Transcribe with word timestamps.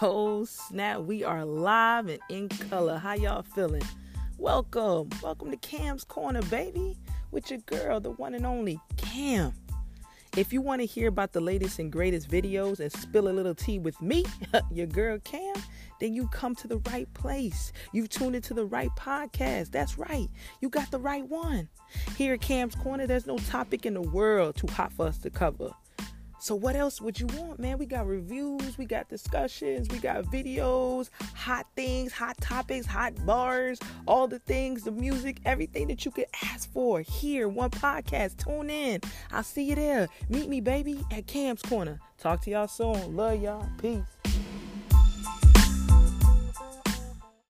Oh 0.00 0.46
snap, 0.46 1.00
we 1.00 1.24
are 1.24 1.44
live 1.44 2.08
and 2.08 2.18
in 2.30 2.48
color. 2.48 2.96
How 2.96 3.12
y'all 3.12 3.42
feeling? 3.42 3.82
Welcome. 4.38 5.10
Welcome 5.22 5.50
to 5.50 5.58
Cam's 5.58 6.04
Corner, 6.04 6.40
baby, 6.42 6.96
with 7.32 7.50
your 7.50 7.60
girl, 7.60 8.00
the 8.00 8.12
one 8.12 8.34
and 8.34 8.46
only 8.46 8.80
Cam. 8.96 9.52
If 10.38 10.54
you 10.54 10.62
want 10.62 10.80
to 10.80 10.86
hear 10.86 11.08
about 11.08 11.32
the 11.32 11.40
latest 11.40 11.78
and 11.80 11.92
greatest 11.92 12.30
videos 12.30 12.80
and 12.80 12.90
spill 12.90 13.28
a 13.28 13.30
little 13.30 13.54
tea 13.54 13.78
with 13.78 14.00
me, 14.00 14.24
your 14.70 14.86
girl 14.86 15.18
Cam, 15.18 15.54
then 16.00 16.14
you 16.14 16.28
come 16.28 16.54
to 16.56 16.66
the 16.66 16.78
right 16.90 17.12
place. 17.12 17.70
You've 17.92 18.08
tuned 18.08 18.36
into 18.36 18.54
the 18.54 18.64
right 18.64 18.90
podcast. 18.98 19.70
That's 19.70 19.98
right. 19.98 20.28
You 20.62 20.70
got 20.70 20.90
the 20.90 20.98
right 20.98 21.28
one. 21.28 21.68
Here 22.16 22.32
at 22.32 22.40
Cam's 22.40 22.74
Corner, 22.74 23.06
there's 23.06 23.26
no 23.26 23.36
topic 23.36 23.84
in 23.84 23.92
the 23.92 24.02
world 24.02 24.56
too 24.56 24.66
hot 24.66 24.94
for 24.94 25.06
us 25.06 25.18
to 25.18 25.30
cover. 25.30 25.72
So 26.44 26.54
what 26.54 26.76
else 26.76 27.00
would 27.00 27.18
you 27.18 27.26
want, 27.38 27.58
man? 27.58 27.78
We 27.78 27.86
got 27.86 28.06
reviews, 28.06 28.76
we 28.76 28.84
got 28.84 29.08
discussions, 29.08 29.88
we 29.88 29.96
got 29.96 30.24
videos, 30.24 31.08
hot 31.34 31.66
things, 31.74 32.12
hot 32.12 32.36
topics, 32.38 32.84
hot 32.84 33.14
bars, 33.24 33.78
all 34.06 34.28
the 34.28 34.40
things, 34.40 34.82
the 34.82 34.92
music, 34.92 35.38
everything 35.46 35.88
that 35.88 36.04
you 36.04 36.10
could 36.10 36.26
ask 36.42 36.70
for 36.70 37.00
here, 37.00 37.48
one 37.48 37.70
podcast. 37.70 38.36
Tune 38.36 38.68
in. 38.68 39.00
I'll 39.32 39.42
see 39.42 39.62
you 39.62 39.74
there. 39.74 40.06
Meet 40.28 40.50
me, 40.50 40.60
baby, 40.60 41.02
at 41.10 41.26
Cam's 41.26 41.62
Corner. 41.62 41.98
Talk 42.18 42.42
to 42.42 42.50
y'all 42.50 42.68
soon. 42.68 43.16
Love 43.16 43.40
y'all. 43.40 43.66
Peace. 43.80 44.02